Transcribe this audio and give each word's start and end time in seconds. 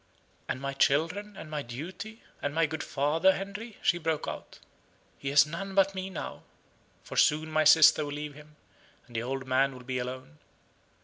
"And 0.49 0.59
my 0.59 0.73
children 0.73 1.37
and 1.37 1.51
my 1.51 1.61
duty 1.61 2.23
and 2.41 2.55
my 2.55 2.65
good 2.65 2.83
father, 2.83 3.33
Henry?" 3.35 3.77
she 3.83 3.99
broke 3.99 4.27
out. 4.27 4.57
"He 5.19 5.29
has 5.29 5.45
none 5.45 5.75
but 5.75 5.93
me 5.93 6.09
now! 6.09 6.41
for 7.03 7.15
soon 7.15 7.51
my 7.51 7.65
sister 7.65 8.03
will 8.03 8.13
leave 8.13 8.33
him, 8.33 8.55
and 9.05 9.15
the 9.15 9.21
old 9.21 9.45
man 9.45 9.73
will 9.75 9.83
be 9.85 9.99
alone. 9.99 10.39